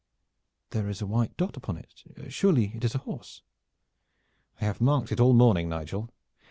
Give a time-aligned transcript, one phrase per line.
[0.71, 1.93] "There is a white dot upon it.
[2.27, 3.43] Surely it is a horse."
[4.59, 6.09] "I have marked it all morning, Nigel.